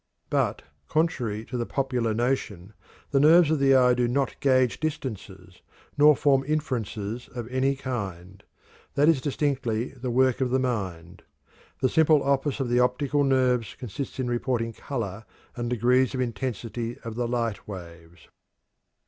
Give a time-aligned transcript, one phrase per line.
[0.31, 2.73] But, contrary to the popular notion,
[3.11, 5.61] the nerves of the eye do not gauge distances,
[5.95, 8.41] nor form inferences of any kind;
[8.95, 11.21] that is distinctly the work of the mind.
[11.81, 15.23] The simple office of the optical nerves consists in reporting color
[15.55, 18.27] and degrees of intensity of the light waves.